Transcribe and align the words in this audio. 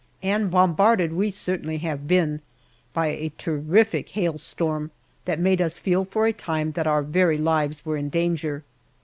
And 0.23 0.49
bombarded 0.49 1.13
we 1.13 1.29
certainly 1.29 1.77
have 1.77 2.07
been 2.07 2.41
by 2.91 3.09
a 3.09 3.31
terrific 3.37 4.09
hailstorm 4.09 4.89
that 5.25 5.37
made 5.39 5.61
us 5.61 5.77
feel 5.77 6.05
for 6.05 6.25
a 6.25 6.33
time 6.33 6.71
that 6.71 6.87
our 6.87 7.03
very 7.03 7.37
lives 7.37 7.85
were 7.85 7.97
in 7.97 8.09
danger. 8.09 8.63